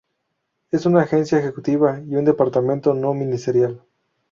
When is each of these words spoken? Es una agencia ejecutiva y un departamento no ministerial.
Es 0.71 0.87
una 0.87 1.03
agencia 1.03 1.37
ejecutiva 1.37 2.01
y 2.07 2.15
un 2.15 2.25
departamento 2.25 2.95
no 2.95 3.13
ministerial. 3.13 3.83